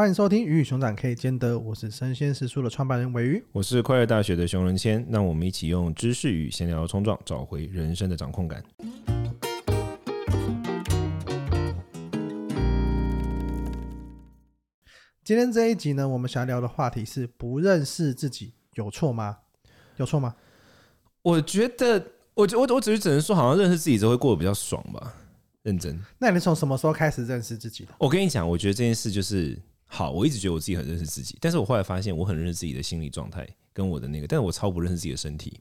[0.00, 8.64] 欢迎收听《鱼与熊掌可以兼得》，我是生鲜食书的创办人韦鱼，我是快乐大学的熊仁谦，让我们一起用知识与闲聊冲撞，找回人生的掌控感。
[15.22, 19.40] 今天这一集呢，我们想聊的话题是：不认识自己有错吗？
[19.98, 20.34] 有错吗？
[21.20, 25.14] 我觉得，我我我只是只能说，好像认识自己之后会过得比较爽吧。
[25.60, 26.00] 认真。
[26.18, 27.92] 那你从什么时候开始认识自己的？
[27.98, 29.60] 我跟你讲，我觉得这件事就是。
[29.92, 35.60] 好，我一直觉得我自己很认识自己，但是我后来发现我很认识自己的心理状态跟我的那个，但是我超不认识自己的身体。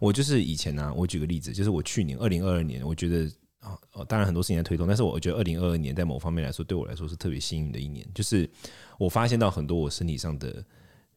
[0.00, 3.76] 我就是以前呢、我举个例子，就是我去年二零二二年，我觉得啊，
[4.08, 8.48] 当然很多事情在推动，但是我觉得二零二二年在某方面来说，对我来说是特别幸运的一年，就是
[8.98, 10.64] 我发现到很多我身体上的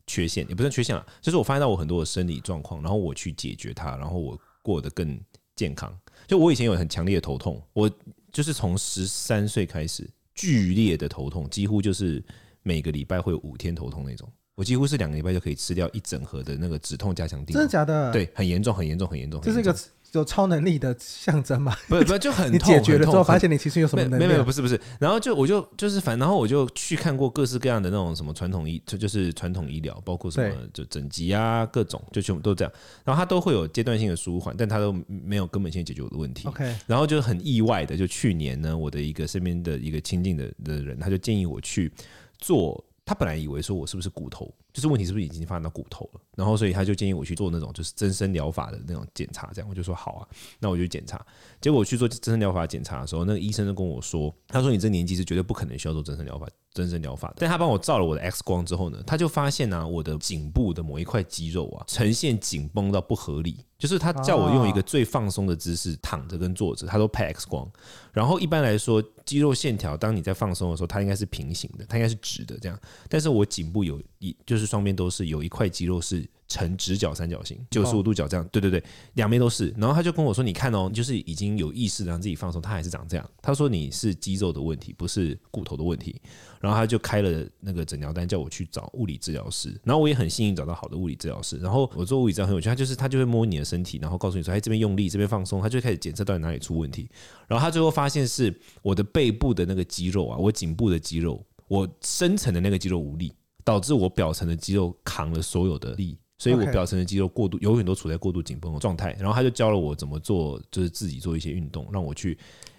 [0.06, 5.18] 缺陷，也不算缺陷了，就是我发现到我很多的生理状况，然后我去解决它，然后我过得更
[5.56, 5.98] 健康。
[6.28, 7.90] 就我以前有很强烈的头痛，我
[8.34, 12.22] 就是从十三岁开始剧烈的头痛，几乎就是。
[12.70, 17.56] 每个礼拜会有五天头痛那种，我几乎是两个礼拜就可以吃掉一整盒的那个止痛加强定。
[17.56, 18.12] 真的假的？
[18.12, 19.42] 对，很严重，很严重，很严重。
[19.42, 19.76] 这是一个
[20.12, 21.76] 有超能力的象征嘛？
[21.88, 22.54] 不是，不是，就很痛。
[22.54, 24.24] 你解决了之后，发现你其实有什么能力？
[24.24, 24.80] 没有，没有，不是，不是。
[25.00, 32.72] 然后就我就就是反，然后我就去看过各式各样的那种什么传统医，就就是传统医疗，包括什么就整脊啊，各种就全部都这样。
[33.04, 36.48] 然后它都会有阶段性的舒缓，但它都没有根本性解决我的问题。
[36.48, 36.76] OK。
[36.86, 41.92] 然后就很意外的，就去年呢，我的一个身边的一个亲近的的人，他就建议我去
[42.40, 42.84] 做。
[43.10, 50.28] 他本来以为说我是不是骨头，就是问题是不是已经发展到骨头了，然后所以他就建议我去做那种就是增生疗法的那种检查，这样我就说好啊，
[50.60, 51.24] 那我就检查。
[51.62, 56.48] 结果我去做增生疗法检查的时候，那个医生就跟我说，他说你这年纪是绝对不可能需要做增生疗法。
[56.72, 63.66] 增生疗法，但他帮我照了我的 X 光之后呢，他就发现呢、我的颈部的某一块肌肉啊，呈现紧绷到不合理。
[63.80, 67.68] 就是他叫我用一个最放松的姿势躺着跟坐着，他都拍 X 光。
[68.14, 72.80] 然后一般来说，肌肉线条当你在放松的时候，它应该是平行的，它应该是直的这样。
[73.10, 76.28] 但是我颈部有一，就是双边都是有一块肌肉是。
[76.52, 79.72] 呈直角三角形，九十五度角这样，对对对，两边都是。
[79.78, 86.20] 然后他就跟我说：“你看哦，就是已经有意识让自己放松，他还是长这样。”他说：“你是肌肉的问题，不是骨头的问题。”
[86.60, 89.80] 然后他就开了那个诊疗单，叫我去找物理治疗师。
[89.84, 91.56] 然后我也很幸运找到好的物理治疗师。
[91.60, 97.08] 然后我做物理治疗很有趣，他就是他就会摸你的身体，然后告诉你说：“哎，这边用力，这边放松。”他就开始检测到底哪里出问题。
[97.48, 98.52] 然后他最后发现是
[98.82, 103.32] 我的背部的那个肌肉啊，我颈部的肌肉，我深层的那个肌肉无力，
[103.70, 106.18] 导致我表层的肌肉扛了所有的力。
[106.40, 112.38] 所以我表层的肌肉过度永远都处在过度紧绷的状态，然后他就教了我怎么做，就是自己做一些运动，让我去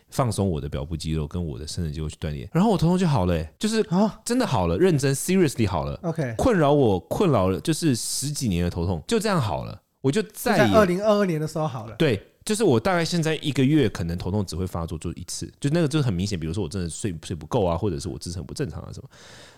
[0.08, 19.08] 放松我的表部肌肉跟我的深层肌肉去锻炼，然后我头痛就好了，欸，就是啊，真的好了，认真 seriously 好了，OK，困扰我困扰了就是十几年的头痛就这样好了，我就再在二零二二年的时候好了，对，就是我大概现在一个月可能头痛只会发作就一次，就那个就是很明显，比如说我真的睡睡不够啊，或者是我支撑不正常啊什么，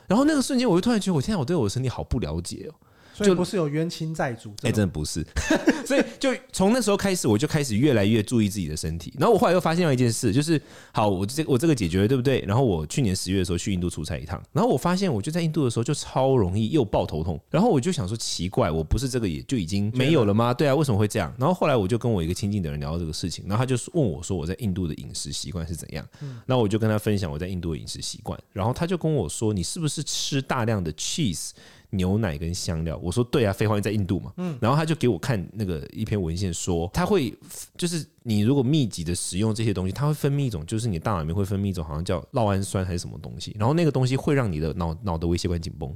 [0.07, 2.75] 然后那个瞬间我就突然觉得我现在我对我的身体好不了解哦。
[3.13, 4.53] 所以不是有冤亲债主？
[4.63, 5.25] 哎，真的不是。
[5.87, 9.13] 所以就从那时候开始，我就开始越来越注意自己的身体。
[9.19, 10.61] 然后我后来又发现了一件事，就是
[10.93, 12.41] 好，我这我这个解决了，对不对？
[12.47, 17.39] 然后我去年十月的时候去印度出差一趟，然后我发现我就在印度的时候就超容易又爆头痛。
[17.51, 20.55] 然后我就想说奇怪，我不是这个也就已经没有了吗？
[20.55, 21.33] 对啊，为什么会这样？
[21.39, 26.07] 然后后来我就跟我一个亲近的人聊到这个事情，然后他就问我说我在印度的饮食习惯是怎样？
[26.47, 31.51] 那我就跟他分享我在印度的饮食习惯，然后他就跟我说你是不是吃大量的 cheese？
[31.95, 37.33] 牛奶跟香料，我说对啊，废话，你在印度嘛，嗯，然后他就给我看那个一篇文献说，他会
[37.77, 45.95] 就是你如果密集的使用这些东西，它会分泌一种，就是你大脑里面会分泌一种好像叫酪氨酸还是什么东西，然后那个东西会让你的脑脑的微血管紧绷，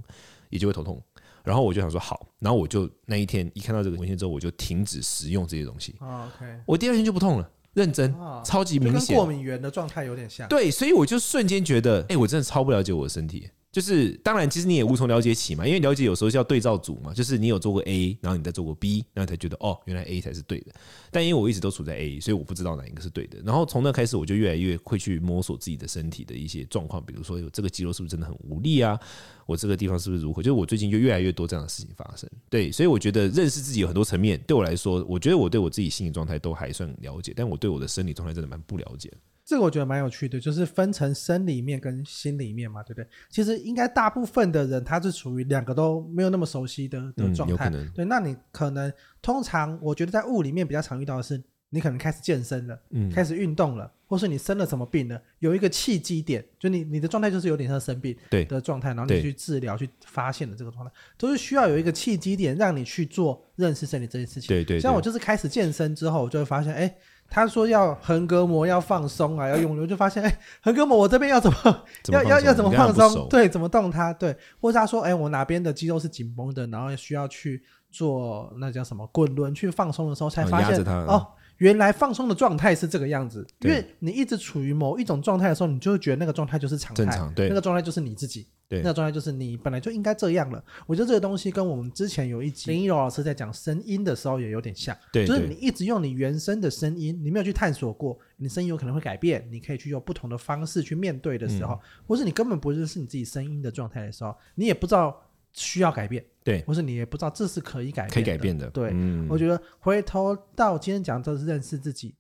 [0.51, 1.03] 也就会头痛。
[1.43, 5.95] 然后我就想说好，然后我就那一天一看到这个文献之后，我就停止使用这些东西。
[6.01, 8.13] OK，我第二天就不痛了，认真，
[8.45, 10.49] 超级明显，跟过敏源的状态有点像。
[10.49, 13.49] 对，所以我就瞬间觉得，哎，我真的超不了解我的身体。
[13.77, 20.73] 就是当然，其实你也无从了解起嘛，因为了解有时候是要对照组嘛，就是你有做过 A，然后你再做过 B，然后才觉得哦，原来 A 才是对的。
[21.11, 23.39] 但因为我一直都处在 A，所以我不知道哪一个是对的。
[23.45, 28.99] 然后从那开始，我就越来越会去摸索自己的身体的一些状况，比如说有这个肌肉是不是真的很无力啊？
[29.45, 30.43] 我这个地方是不是如何？
[30.43, 32.27] 就是我最近就越来越多这样的事情发生。
[32.49, 34.41] 对，所以我觉得认识自己有很多层面。
[34.47, 39.13] 对我来说，我觉得我对我自己心理状态都还算了解，但我对我的生理状态真的蛮不了解。
[39.47, 43.07] 这个我觉得蛮有趣的，就是分成生理面跟心理面嘛，对不对？
[43.31, 47.71] 其实应该大部分的人他是处于两个都没有那么熟悉的的状态。
[47.95, 51.41] 对，那你可能通常我觉得在物理面比较常遇到的是，
[51.71, 58.17] 你可能开始健身了，嗯，开始运动了，或是你生了什么病了，有一个契机点，就你你的状态就是有点像生病
[58.49, 64.49] 的状态，然后你去治疗去发现的这个状态，都是需要有一个契机点让你去做认识身体这件事情。
[64.49, 64.81] 对对，对。
[64.81, 66.93] 像我就是开始健身之后，我就会发现，哎。
[67.29, 71.59] 他说要横膈膜要放松啊， 要用力，就发现哎，横膈膜我这边要怎么，
[72.13, 73.29] 要要要怎么放松？
[73.29, 74.13] 对，怎么动它？
[74.13, 81.07] 对，或者他说哎，我哪边的肌肉是紧绷的，然后需要去做那叫什么滚轮去放松的时候，才发现哦。
[81.09, 81.27] 哦
[81.59, 90.63] 原来放松的状态是这个样子，因为你一直处于某一种状态的时候，你就会觉得那个状态就是常态，正常，对，那个状态就是你自己，对，那个状态就是你本来就应该这样了。
[90.87, 105.19] 我觉得这个东西跟我们之前有一集林依柔老师在讲声音的时候也有点像，对，就是你一直用你原生的声音，你没有去探索过，你声音有可能会改变，你可以去用不同的方式去面对的时候，嗯、或是你根本不认识你自己声音的状态的时候，你也不知道
[105.57, 106.25] 需要改变。
[106.45, 108.71] 对，或是你也不知道这是可以改变的，可以改变的。
[108.71, 112.15] 对，嗯、我觉得回头到今天讲，这是认识自己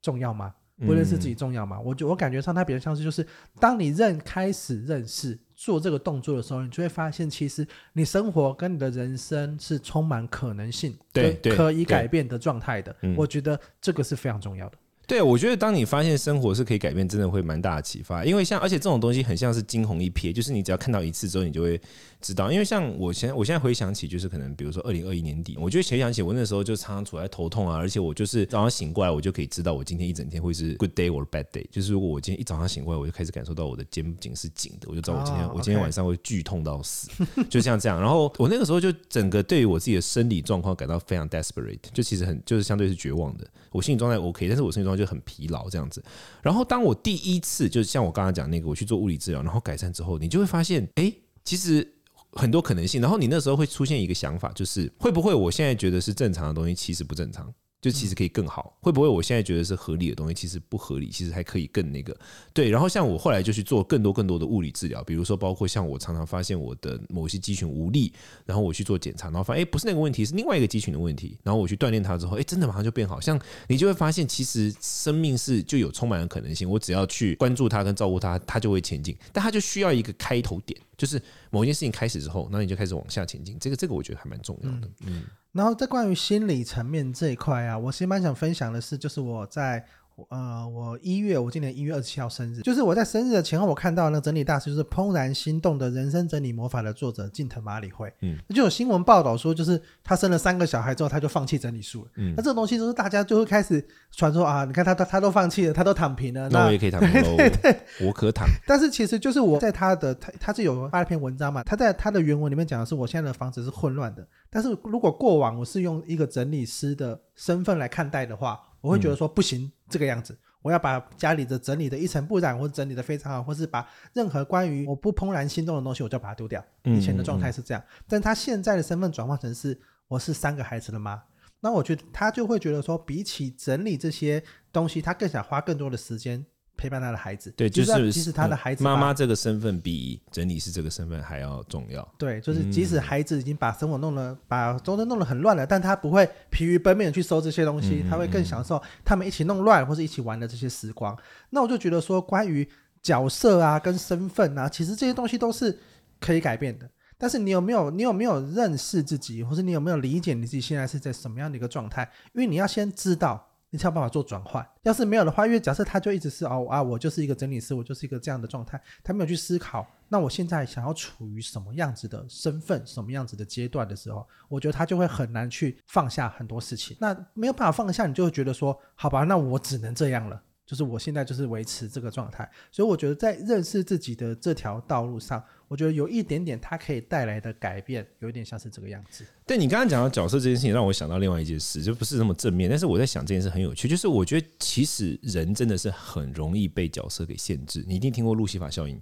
[0.00, 0.54] 重要吗？
[0.78, 1.76] 不认识自己重要吗？
[1.78, 3.26] 嗯、我就我感觉上，它比较像是就是，
[3.58, 12.94] 当你认开始认识做这个动作的时候，你就会发现，其实你生活跟你的人生是充满可能性，对，可以改变的状态的。
[13.16, 14.78] 我觉得这个是非常重要的。
[15.06, 18.24] 对，我觉得当你发现生活是可以改变，真的会蛮大的启发。
[18.24, 21.78] 因为像，而且这种东西很像是惊鸿一瞥，就是你只要看到一次之后，你就会
[22.20, 22.50] 知道。
[22.50, 31.66] 因为像我现我现在回想起，就是可能比如说二零二一年底，我就回想起我那时候就常常处在头痛啊，而且我就是早上醒过来，我就可以知道我今天一整天会是 good day or bad day。
[31.70, 35.56] 就是如果我今天一早上醒过来，我就开始感受到我的肩颈是紧的，我就知道我今天、oh.
[35.56, 37.10] 我今天晚上会剧痛到死，
[37.50, 38.00] 就像这样。
[38.00, 43.46] 然后我那个时候就整个对于我自己的生理状况感到非常 desperate，就其实很就是相对是绝望的。
[43.72, 45.88] 我心理状态 OK，但是我心理状就很疲劳这样。
[45.90, 46.02] 子，
[46.42, 51.12] 然后当我第一次就像我刚刚讲那个，我去做物理治疗，然后改善之后，你就会发现，哎，
[51.44, 51.86] 其实
[52.32, 53.00] 很多可能性。
[53.00, 57.52] 然后你那时候会出现一个想法，就是会不会我现在觉得是正常的东西，其实不正常。
[57.82, 62.16] 就其实可以更好，会不会我现在觉得是合理的东西，其实不合理，其实还可以更那个。
[62.54, 68.12] 对，然后像我后来就去做更多更多的物理治疗，比如说包括像我常常发现我的某些肌群无力，
[68.46, 73.20] 然后我去做检查，然后发现哎，不是那个问题，是另外一个肌群的问题，然后我去锻炼它之后，哎，真的马上就变好。
[73.20, 73.36] 像
[73.66, 79.16] 你就会发现，其实生命是就有充满了可能性，我只要去关注它跟照顾它，它就会前进。
[79.32, 81.20] 但它就需要一个开头点，就是
[81.50, 83.58] 某一件事情开始之后，那你就开始往下前进。
[83.58, 85.24] 这个这个我觉得还蛮重要的，嗯。
[85.52, 89.86] 然后在关于心理层面这一块啊，我其实蛮想分享的是，就是我在。
[90.30, 108.46] 呃，我一月，我今年一月二十七号生日，就是我在生日的前后，我看到那整理大师，就是《怦然心动的人生整理魔法》的作者近藤麻里惠，嗯，就有新闻报道说，就是他生了三个小孩之后，他就放弃整理术了，嗯，那这个东西就是大家就会开始传说啊，你看他他他都放弃了，他都躺平了，那我也可以躺平喽，对，对，对，我可躺。
[108.66, 120.38] 但是其实就是我在他的他他是有发一篇文章嘛，他在他的原文里面讲的是，我现在的房子是混乱的，但是如果过往我是用一个整理师的身份来看待的话，我会觉得说不行，嗯、这个样子。
[120.60, 126.64] 我要把家里的整理的一尘不染，或者整理的非常好，或是把任何关于我不怦然心动的东西，我就把它丢掉。
[126.84, 129.76] 以前的状态是这样，但他现在的身份转换成是
[130.06, 131.20] 我是三个孩子的妈，
[131.58, 134.40] 那我觉得他就会觉得说，比起整理这些
[134.72, 136.46] 东西，他更想花更多的时间。
[136.82, 142.06] 陪伴他的孩子，对，就是即使他的孩子妈妈这个身份比整理师这个身份还要重要。
[142.18, 151.16] 对，就是即使孩子已经把生活弄了，把中间弄得很乱了，但他不会疲于奔命的去收这些东西，他会更享受他们一起弄乱或者一起玩的这些时光。
[151.50, 152.68] 那我就觉得说，关于
[153.00, 155.78] 角色啊跟身份啊，其实这些东西都是
[156.18, 156.90] 可以改变的。
[157.16, 162.10] 但是你有没有你有没有认识自己，或是你有没有理解你自己现在是在什么样的一个状态？
[162.32, 163.48] 因为你要先知道。
[163.72, 164.64] 你才有办法做转换。
[164.82, 176.94] 要是没有的话，因为假设他就一直是哦啊，我就是一个整理师，我就是一个这样的状态，他没有去思考，那我现在想要处于什么样子的身份、什么样子的阶段的时候，我觉得他就会很难去放下很多事情。
[177.00, 180.40] 那没有办法放下，你就会觉得说，好吧，那我只能这样了。
[180.64, 189.24] 就是我现在就是维持这个状态，所以我觉得在认识自己的这条道路上，我觉得有一点点它可以带来的改变，有一点像是这个样子。
[189.46, 197.84] 对，你刚刚讲到角色这件事情，让我想到另外一件事，就不是那么正面，但是我在想这件事很有趣，就是我觉得其实人真的是很容易被角色给限制。
[197.86, 198.98] 你一定听过路西法效应，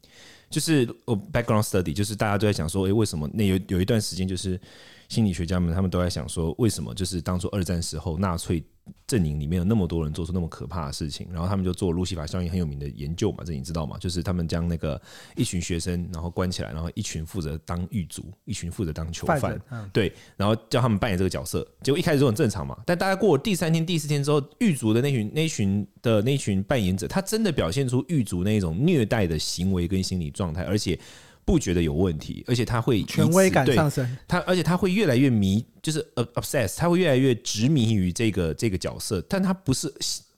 [0.48, 4.58] 就是我 background study，就是大家都在讲说，诶，为什么那有有一段时间，就是
[5.10, 8.64] 心理学家们他们都在想说，为什么就是当初二战时候纳粹。
[9.06, 13.96] 阵营里面有那么多人做出那么可怕的事情，然后他们就做路西法效应很有名的研究嘛，这你知道吗？
[14.00, 15.00] 就是他们将那个
[15.36, 19.60] 一群学生然后关起来，然后一群负责当狱卒，一群负责当囚犯，
[19.92, 21.64] 对，然后叫他们扮演这个角色。
[21.82, 30.98] 结果一开始都很正常嘛，但大概过了第三天、第四天之后，狱卒的那群、那群的那群扮演者，他真的表现出狱卒那种虐待的行为跟心理状态，而且
[31.50, 35.64] 不觉得有问题，而且他会权威感上升，他而且他会越来越迷。
[35.82, 39.92] 就是 obsess，他会越来越执迷于这个这个角色，但他不是。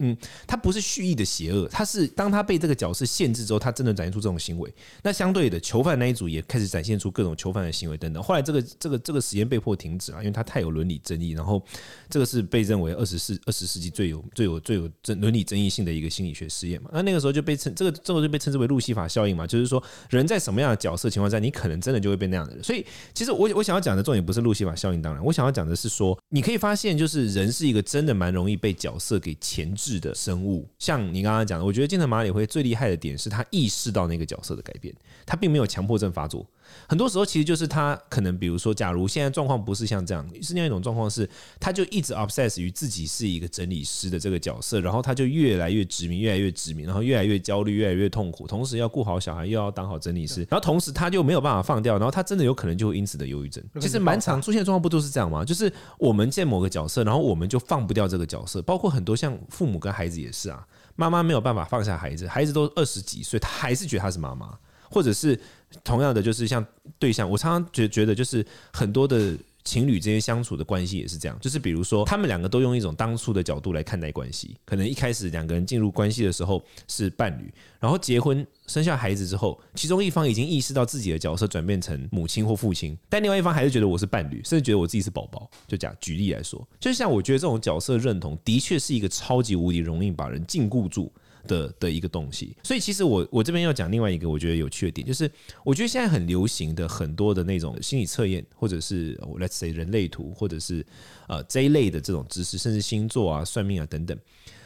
[0.04, 0.16] 嗯，
[0.48, 4.74] 他不是蓄意的邪恶，他是当他被这个角色限制之后，他真的展现出这种行为。
[5.04, 8.20] 那相对的，囚犯那一组也开始展现出各种囚犯的行为等等。
[8.20, 11.30] 后来这个这个这个实验被迫停止了，因为他太有伦理争议。
[11.30, 11.62] 然后
[12.10, 16.90] 这个是被认为二十世二十世纪最有最有最有争伦理争议性的一个心理学实验嘛。
[16.92, 19.80] 那那个时候就被称这个这个就被称之为路西法效应嘛，就是说
[20.10, 22.64] 人在什么样的角色情况下，你可能真的就会变那样的人。
[22.64, 22.84] 所以
[23.14, 36.46] 其实我我想要讲的重点不是路西法效应，当然我我想要讲的是说，你可以发现就是人是一个真的蛮容易被角色给钳制的生物，像你刚刚讲的，我觉得金城马里会最厉害的点是他意识到那个角色的改变，他并没有强迫症发作。
[36.88, 53.62] 很多时候其实就是他可能，比如说，假如现在状况不是像这样，是另外一种状况是，他就一直 obsess 于自己是一个整理师的这个角色，然后他就越来越执迷，越来越执迷，然后越来越焦虑，越来越痛苦，同时要顾好小孩，又要当好整理师，然后同时他就没有办法放掉，然后他真的有可能就会因此的忧郁症。
[53.80, 55.44] 其实蛮常出现的状况不都是这样吗？
[55.44, 64.58] 就是我们见某个角色，然后我们就放不掉这个角色，包括很多像父母跟孩子也是啊，妈妈没有办法放下孩子，孩子都二十几岁，他还是觉得他是妈妈。
[64.92, 65.38] 或者是
[65.82, 66.64] 同样的，就是像
[66.98, 69.34] 对象，我常常觉觉得，就是很多的
[69.64, 85.48] 情侣之间相处的关系也是这样，就是比如说，他们两个都用一种当初的角度来看待关系，可能一开始两个人进入关系的时候是伴侣，然后结婚生下孩子之后，其中一方已经意识到自己的角色转变成母亲或父亲，但另外一方还是觉得我是伴侣，甚至觉得我自己是宝宝。
[85.68, 91.10] 就这样举例来说，就像我觉得这种角色认同的确是一个超级无敌容易把人禁锢住
[91.46, 95.30] 的的一个东西，所以其实我我这边要讲另外一个我觉得有趣的点，就是
[95.64, 100.84] 我觉得现在很流行的很多的那种心理测验，或者是 let's say 人类图，或者是
[101.28, 104.18] 呃这一类的这种知识，甚至星座啊、算命啊等等。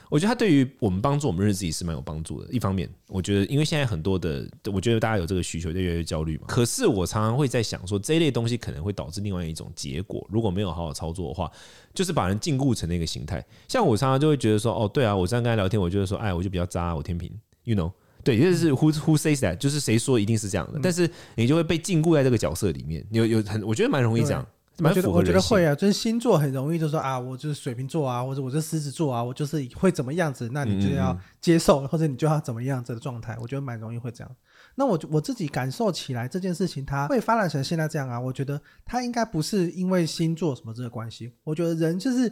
[0.09, 2.53] 我觉得它对于我们帮助我们认识自己是蛮有帮助的。
[2.53, 6.45] 一方面，我觉得因为现在很多的，我觉得大家有这个需求，就越来越焦虑嘛。
[6.47, 11.51] 可是我常常会在想说，这一类东西可能会导致另外一种结果，如果没有好好操作的话，
[11.93, 13.45] 就是把人禁锢成那个形态。
[13.69, 17.31] 像我常常就会觉得说，哦，对啊，我这样跟他聊天，我就是说，哎，我就比较渣，我天平
[17.65, 17.91] ，you know，
[18.23, 20.79] 对，就是 who who says that，就是谁说一定是这样的。
[20.83, 24.47] 但是你就会被禁锢在这个角色里面，有有很，我觉得蛮容易这样。
[24.79, 33.37] 我觉得我觉得会啊，就是星座很容易就说啊，我就是水瓶座啊，或者我是狮子座啊，我就是会怎么样子，那你就要接受，或者你就要怎么样子的状态。
[33.41, 34.37] 我觉得蛮容易会这样。
[34.75, 41.33] 那我我自己感受起来这件事情，它会发展成现在这样啊，我觉得它应该不是因为星座什么这个关系。
[41.45, 42.31] 我觉得人就是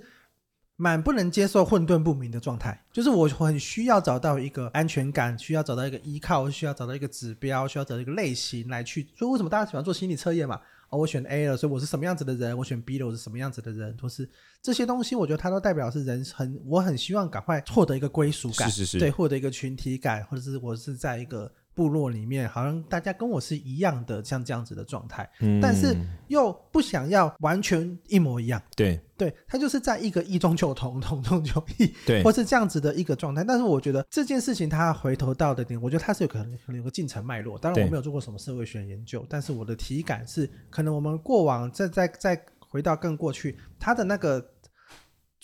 [0.76, 9.08] 蛮不能接受混沌不明的状态，就是我很需要找到一个安全感，需要找到一个依靠，需要找到一个指标，需要找到一个类型来去。
[9.16, 10.60] 所以为什么大家喜欢做心理测验嘛？
[10.94, 12.56] 哦，我选 A 了，所以我是什么样子的人？
[12.56, 13.96] 我选 B 了，我是什么样子的人？
[13.96, 14.28] 都是
[14.62, 21.52] 这些东西，我觉得它都代表是人很，我很希望赶快获得一个归属感，是是是，对，获得一个群体感，或者是我是在一个。
[21.74, 25.96] 部落里面好像大家跟我是一样的，像这样子的状态，嗯，但是
[26.28, 28.62] 又不想要完全一模一样。
[28.76, 33.42] 对，对，他就是在一个异中求同，同中求异， 对，或是这样子的一个状态。
[33.42, 37.58] 但是我觉得这件事情他回头到的点，我觉得他是有可能可能有个进程脉络。
[37.58, 44.53] 当然我没有做过什么社会学研究，但是我的体感是，可能我们过往再再再回到更过去，他的那个。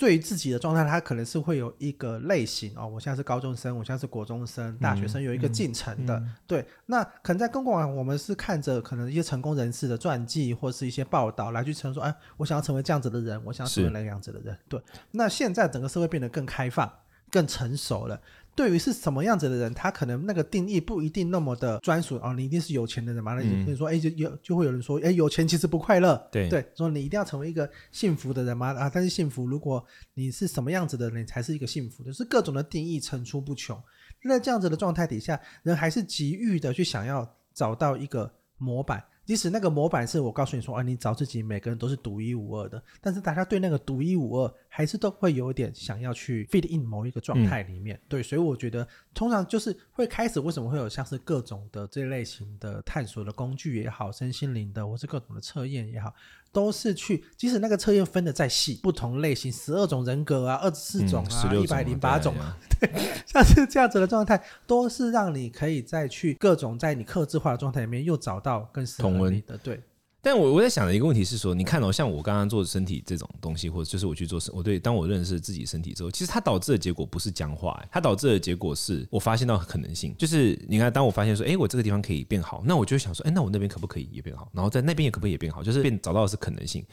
[0.00, 2.88] 对于自己的状态，他可能是会有一个类型哦。
[2.88, 6.19] 我现在是高中生，我现在是国中生、大学生，有一个进程的。
[6.19, 14.57] 嗯嗯嗯、对，那可能在公广，我们是看着可能一些成功人士的传记或是一些报道来去承认说，哎，我想要成为这样子的人，我想要成为那个样子的人。
[14.71, 14.80] 对，
[15.11, 16.90] 那现在整个社会变得更开放、
[17.30, 18.19] 更成熟了。
[18.54, 22.35] 对于是什么样子的人，他可能那个定义不一定那么的专属哦。
[22.37, 23.35] 你一定是有钱的人嘛？
[23.35, 26.16] 那你说，哎，就有就会有人说，哎，有钱其实不快乐。
[26.30, 28.75] 对对，说你一定要成为一个幸福的人嘛？
[28.75, 33.80] 啊，但是幸福，如果你是什么样子的人，才是一个幸福的，就是各种的定义层出不穷。
[34.23, 39.02] 那这样子的状态底下，人还是急于的去想要找到一个模板。
[39.24, 47.96] 即使那个模板是我告诉你说啊，你找自己每个人都是独一无二的，但是大家对那个独一无二还是都会有点想要去 fit in 某一个状态里面。
[47.96, 56.12] 嗯、对，所以我觉得通常就是会开始为什么会有像是各种的这类型的探索的工具也好，身心灵的或是各种的测验也好。
[56.52, 62.90] 都是去，即使那个测验分的再细，不同类型，十二种人格啊，二十四种啊，一百零八种啊，对，
[63.26, 69.80] 像是这样子的状态，都是让你可以再去各种在你克制化的状态里面又找到更适合你的，对。
[70.22, 84.48] 但我我在想的一个问题是说，你看哦，像我刚刚做身体这种东西，或者就是我去做身，我对，当我认识自己身体之后，其实它导致的结果不是僵化，它导致的结果是我发现到可能性，就是你看，当我发现说，哎，我这个地方可以变好，那我就想说，哎，那我那边可不可以也变好？
[84.52, 85.62] 然后在那边也可不可以也变好？
[85.62, 86.84] 就是变找到的是可能性。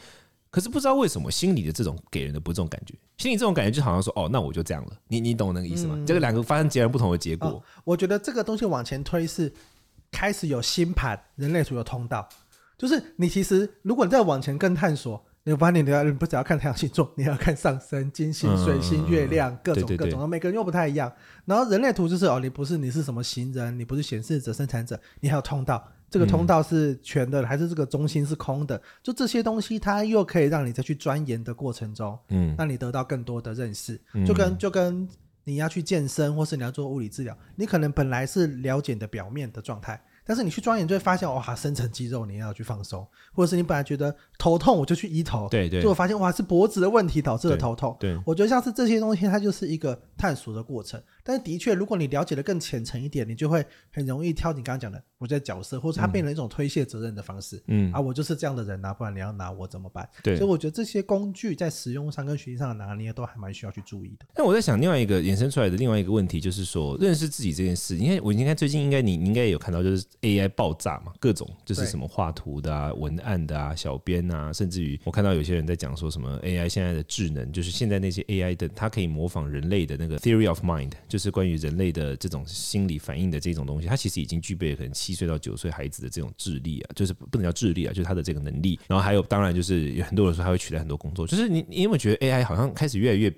[0.49, 4.97] 可是不知道为什么心里的这种给人的不是这种感觉，心里这种感觉就好像说，哦，那我就这样了。
[5.09, 6.01] 你你懂那个意思吗？
[6.07, 7.61] 这个两个发生截然不同的结果。
[7.83, 9.53] 我觉得这个东西往前推是
[10.09, 12.27] 开始有新盘，人类图有通道。
[12.77, 21.11] 就是你其实，如果你再往前更探索，你发现你要，你不只要看太阳星座，你要看上升、金星、水星、月亮，各种各种，每个人又不太一样。
[21.45, 28.79] 然后人类图就是哦，你不是你是什么行人，你不是显示者、生产者，你还有通道，这个通道是全的还是这个中心是空的？
[29.01, 33.99] 就这些东西，它又可以让你再去钻研的过程中，嗯，让你得到更多的认识。
[34.25, 35.07] 就跟就跟
[35.45, 39.99] 你要去健身，或是你要做物理治疗，你可能本来是了解的表面的状态。
[40.27, 47.95] 但是你去钻研，就会发现哇，深层肌肉你也要去放松，或者是你本来觉得头痛，我就去医头，对对，结果发现哇，是脖子的问题导致了头痛。
[47.99, 51.01] 对，对，我觉得像是这些东西，它就是一个探索的过程。
[51.23, 55.01] 但是的确，如果你了解的更浅层一点，你就会很容易挑你刚刚讲的。
[55.17, 57.61] 我在角色，或者他变成一种推卸责任的方式。
[57.67, 60.07] 嗯啊，我就是这样的人呐、啊，不然你要拿我怎么办？
[60.21, 64.25] 对，所以我觉得这些工具在使用上跟学习上的拿捏都还蛮需要去注意的。
[64.35, 67.97] 那我在想另外一个衍生出来的另外一个问题，就是说认识自己这件事。
[67.97, 88.79] 因为我应该最近应该你你应该也有看到，就是 AI 爆炸嘛，各种就是什么画图的啊、文案的啊、小编啊，甚至于我看到有些人在讲说什么 AI 现在的智能，就是现在那些 AI 的，它可以模仿人类的那个 theory of mind，就是关于人类的这种心理反应的这种东西，它其实已经具备了可能七岁到九岁孩子的这种智力啊，就是不能叫智力啊，就是他的这个能力。
[88.87, 91.27] 然后还有，当然就是有很多人说他会取代很多工作。
[91.27, 93.31] 就是你，你有没有觉得 AI 好像开始越来越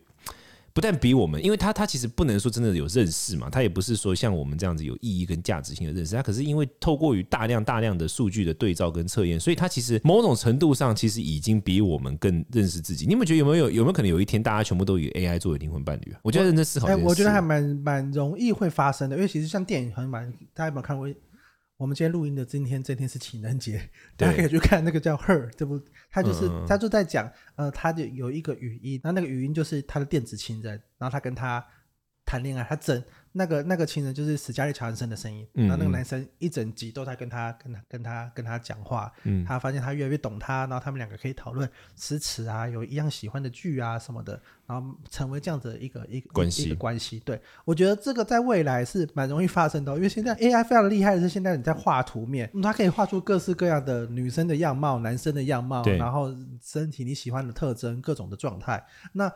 [0.73, 6.15] 不但比我们，因为他他其实不能说真的有认识嘛，他也不是说像我们这样子有意义跟价值性的认识。
[6.15, 13.05] 他可是因为透过于大量大量的数据的对照跟测验，所以他其实某种程度上其实已经比我们更认识自己。
[13.05, 16.19] 你有没有觉得有没有有没有可能有一天大家全部都以 AI 作为灵魂伴侣啊？
[16.23, 21.09] 我觉得认真思考，哎，我觉得还蛮蛮容易会发生的，因为其实像电影很蛮，大家有没有看过？
[21.79, 25.81] 我们今天录音的今天，这天是情人节，大家可以去看那个叫《Her》这部，
[26.11, 31.65] 他就是他就在讲，呃，他就有一个语音，那那个语音就是他的电子情人，然后他跟他
[32.25, 33.01] 谈恋爱，他整。
[33.31, 47.19] 那个那个情人就是史嘉丽·乔安森的声音，然后那个男生一整集都在跟他跟他跟他跟他讲话，嗯，他发现他越来越懂他，然后他们两个可以讨论诗词啊，有一样喜欢的剧啊什么的，然后成为这样子的一个一个关系关系。
[47.19, 58.83] 对，我觉得这个在未来是蛮容易发生的，因为现在 AI 非常厉害的是，现在你在画图面，它可以画出各式各样的女生的样貌、男生的样貌，然后身体你喜欢的特征、各种的状态，
[59.13, 59.31] 那。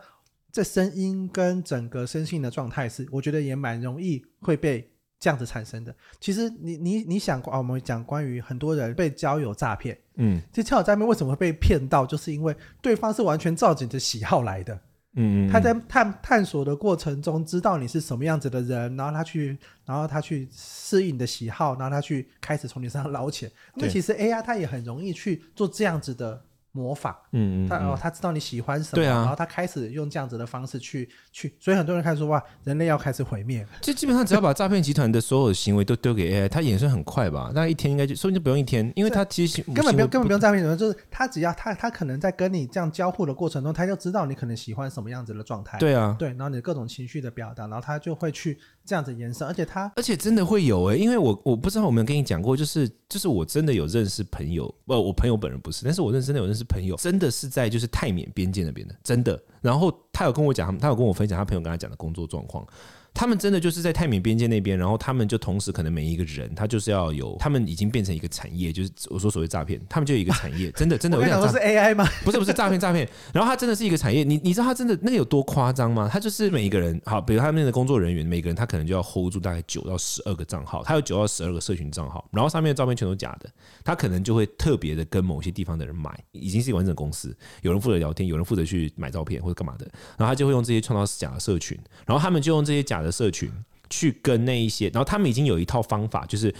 [0.54, 5.92] 这声音跟整个身心的状态是，我觉得也蛮容易会被这样子产生的。
[6.20, 12.06] 其实你你你想啊，我们讲关于很多人被交友诈骗，嗯，这交友诈骗为什么会被骗到？
[12.06, 14.80] 就是因为对方是完全照着你的喜好来的，
[15.14, 23.50] 嗯，他在探探索的过程中知道你是什么样子的人，然后他去，然后他去适应你的喜好，然后他去开始从你身上捞钱。
[23.74, 26.44] 那其实 AI 它也很容易去做这样子的。
[26.74, 33.64] 模仿，嗯嗯，他哦，他知道你喜欢什么，对啊，然后他开始用这样子的方式去去，所以很多人开始说哇，人类要开始毁灭。
[33.80, 37.52] 就基本上只要把诈骗集团的所有的行为都丢给 AI，他演算很快吧？
[37.54, 57.48] 那一天应该就说不定就不用一天，因为他其实根本不用根本不用诈骗集团，就是他只要他他可能在跟你这样交互的过程中，他就知道你可能喜欢什么样子的状态，对啊，对，然后你各种情绪的表达，然后他就会去这样子延伸，而且他而且真的会有哎、欸，因为我我不知道我们跟你讲过，就是就是我真的有认识朋友，不，我朋友本人不是，但是我认识真的有认识朋友，真的是。
[57.54, 59.40] 在就是泰缅边界那边的，真的。
[59.60, 62.66] 然后他有跟我讲，他有跟我分享他朋友跟他讲的工作状况。
[63.14, 71.16] 他们真的就是在泰缅边界那边，然后他们就同时可能每一个人，他就是要有，他们已经变成一个产业，就是我说所谓诈骗，他们就有一个产业，真的真的。
[71.16, 72.04] 我想说是 AI 吗？
[72.24, 76.10] 不是不是诈骗诈骗，然后他真的是一个产业，你你知道他真的那个有多夸张吗？
[76.12, 83.48] 他就是每一个人，好，比如他们的工作人员，每个人他可能就要 hold 住大概九到十二个账号，他有九到十二个社群账号，然后上面的照片全都假的，
[83.84, 89.86] 他可能就会特别的跟某些地方的人买，已经是一个完整公司，有人负责聊天，有人负责去买照片或者干嘛的，
[90.18, 93.50] 然后他就会用这些创造假的社群，然后他们就用这些假的社群。
[93.90, 96.52] 去跟那一些，然后他们已经有一套方法，就是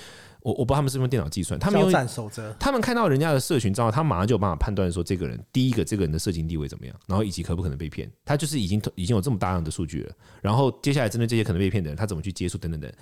[0.43, 12.93] 我我不知道他们是用电脑计算，他们用守则，他们看到人家的社群账号，他马上就有办法判断说这个人，第一个这个人的社群地位怎么样，然后以及可不可能被骗，他就是已经已经有这么大量的数据了，然后接下来针对这些可能被骗的人，他怎么去接触等等等，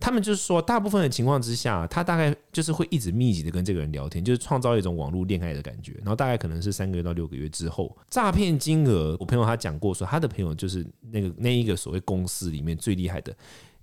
[0.00, 13.36] 他们就是说，大部分的情况之下，他大概就是会一直密集的跟这个人聊天，就是创造一种网络恋爱的感觉，然后大概可能是三个月到六个月之后，诈骗金额，我朋友他讲过说，他的朋友就是那个那一个所谓公司里面最厉害的。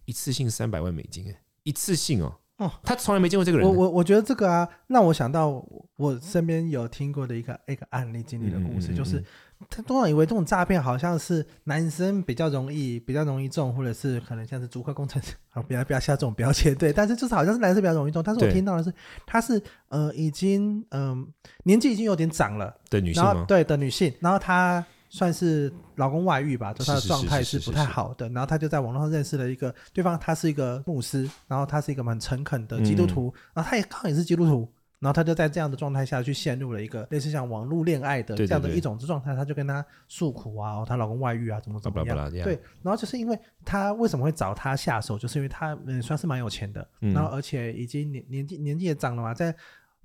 [0.06, 1.26] 一次性三百万美金，
[1.64, 3.68] 一次性哦，哦，他从来没见过这个人。
[3.68, 5.62] 我我我觉得这个啊，让我想到
[5.98, 9.22] 我身边有听过的一个一个案例经历的故事，就是
[9.70, 18.22] 他通常以为这种诈骗好像是男生比较容易比较容易中，或者是可能像是竹科工程师，好，不要不要下这种标签，对，但是就是好像是男生比较容易中。
[18.24, 18.94] 但是我听到的是，
[19.26, 21.28] 他是呃已经嗯、呃、
[21.64, 23.46] 年纪已经有点长了的女性吗？
[23.48, 24.86] 对的女性，然后她。
[25.10, 28.28] 算是老公外遇吧，就她的状态是不太好的。
[28.28, 42.18] 然后她就在网络上认识了一个对方，他是一个牧师，然后他是一个蛮诚恳的基督徒，然后他也刚好也是基督徒，然后他就在这样的状态下去陷入了一个类似像网络恋爱的这样的一种状态，她就跟他诉苦啊，她老公外遇啊，怎么怎么样？
[42.44, 49.56] 对，然后就是因为他为什么会找他下手，就是因为他嗯算是蛮有钱的，然后而且已经年年纪年纪也长了嘛，在。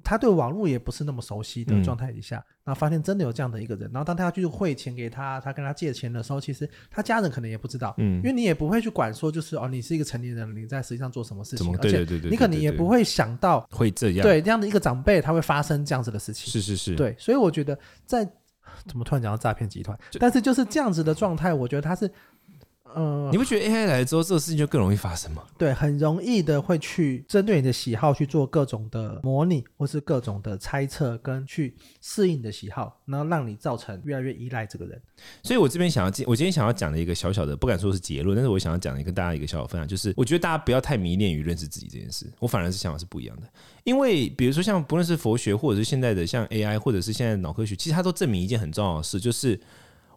[0.04, 18.24] 他对网络也不是那么熟悉的状态底下，嗯、然后发现真的有这样的一个人，然后当他要去汇钱给他，他跟他借钱的时候，其实他家人可能也不知道，嗯，因为你也不会去管说，就是哦，你是一个成年人，你在实际上做什么事情，而且你可能也不会想到会这样，对这样的一个长辈他会发生这样子的事情，是是是，对，所以我觉得在
[18.86, 22.10] 怎么突然讲到诈骗集团，但是就是这样子的状态，我觉得他是。
[22.96, 25.42] 嗯，你不觉得 AI 来了之后，这个事情就更容易发生吗？
[25.56, 35.00] 对，很容易的会去针对你的喜好去做各种的模拟，或是各种的猜测，跟去适应你的喜好，然后让你造成越来越依赖这个人。
[35.42, 42.26] 所以我这边想要，我今天想要讲的一个小小的，不敢说是结论，但是我想要讲的跟大家一个小小分享，就是我觉得大家不要太迷恋于认识自己这件事。
[42.38, 43.48] 我反而是想法是不一样的，
[43.84, 49.58] 因为比如说像不论是佛学，或者是现在的像 AI，或者是现在的脑科学，其实它都证明一件很重要的事，就是。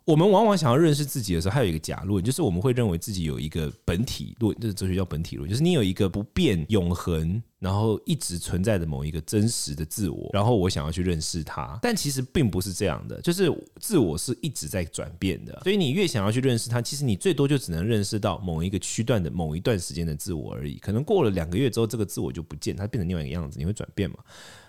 [0.06, 11.80] 我们往往想要认识自己的时候，还有一个假论，就是我们会认为自己有一个本体论，这是哲学叫本体论，就是你有一个不变、永恒，然后一直存在的某一个真实的自我，然后我想要去认识它。
[11.82, 20.76] 但其实并不是这样的，就是自我是一直在转变的，所以你越想要去认识它，其实你最多就只能认识到某一个区段的某一段时间的自我而已。
[20.76, 24.18] 可能过了两个月之后，这个自我就不见，它变成另外一个样子，你会转变嘛？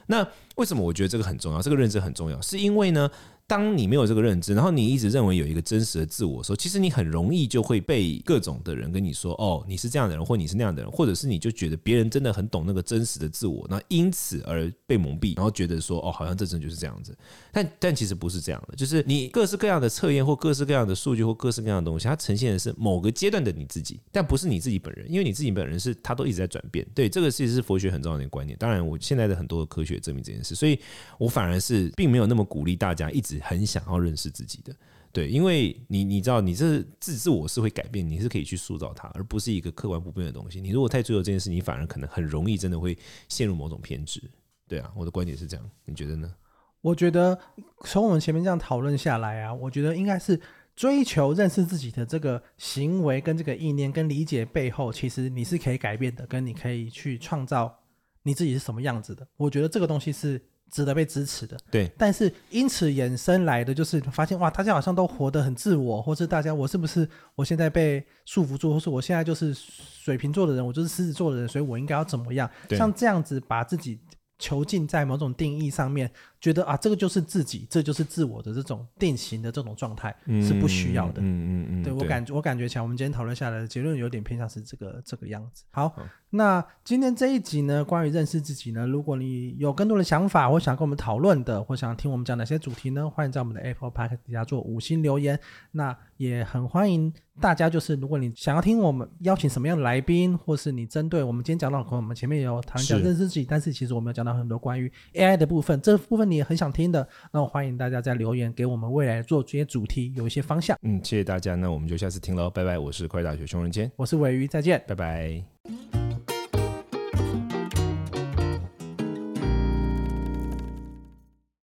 [0.09, 1.61] 那为什么我觉得这个很重要？
[1.61, 3.11] 这个认知很重要，是因为呢，
[3.47, 17.17] 当你没有这个认知，然后你一直认为有一个真实的自我的时候，其实你很容易就会被各种的人跟你说：“哦，你是这样的人，或你是那样的人，或者是你就觉得别人真的很懂那个真实的自我，那因此而被蒙蔽，然后觉得说：哦，好像这真就是这样子。
[17.53, 26.85] 但但其实不是这样的，就是你各式各样的测验或各式各样的数据或各式各样的东西，它呈现的是某个阶段的你自己，但不是你自己本人，因为你自己本人是它都一直在转变。
[26.95, 28.59] 对，这个其实是佛学很重要的一个观念。
[28.59, 30.77] 当然，我现在的很多科学证明这件事，所以
[31.17, 34.17] 我反而是并没有那么鼓励大家一直很想要认。
[34.17, 34.75] 识自己的，
[35.13, 40.59] 对，因为你你知道，你这自自我是会改变，你是可以去塑造它，而不是一个客观不变的东西。
[40.59, 42.97] 你如果太追求这件事，你反而可能很容易真的会
[43.29, 44.23] 陷入某种偏执。
[44.67, 46.33] 对啊，我的观点是这样，你觉得呢？
[46.81, 47.39] 我觉得
[47.85, 50.41] 从我们前面这样讨论下来啊，我觉得应该是
[50.75, 57.79] 追求认识自己的这个行为跟这个意念跟理解背后，其实你是可以改变的，跟你可以去创造
[58.23, 59.29] 你自己是什么样子的。
[59.37, 60.41] 我觉得这个东西是。
[60.71, 61.91] 值得被支持的，对。
[61.97, 72.51] 但是因此衍生来的就是发现哇，大家好像都活得很自我，或是大家我是不是我现在被束缚住，或是我现在就是水瓶座的人，我就是狮子座的人，所以我应该要怎么样？
[72.71, 74.01] 像这样子把自己
[74.39, 76.11] 囚禁在某种定义上面。
[76.41, 81.21] 觉得啊，这个就是自己，这就是自我的这种定型的这种状态是不需要的。
[81.21, 85.65] 嗯嗯嗯，嗯，对我感觉我感觉起来，我们今天讨论下来的结论有点偏向是这个这个样子。
[85.71, 95.39] 好，好，那今天这一集呢，关于认识自己呢，如果你有更多的想法，或想跟我们讨论的，或想听我们讲哪些主题呢，欢迎在我们的 Apple Podcast 底下做五星留言。
[95.73, 106.37] 那也很欢迎大家，就是如果你想要听我们邀请什么样的来宾，或是你针对我们今天讲到，可能我们前面有谈讲认识自己，但是其实我们有讲到很多关于 AI 的部分，这部分你。
[106.37, 110.77] 也很想听的，那我欢迎大家在留言给我们未来做这些主题有一些方向。
[110.83, 112.79] 嗯，谢谢大家，那我们就下次听喽，拜拜。
[112.79, 116.06] 我是快大学熊仁谦，我是尾鱼，再见，拜拜。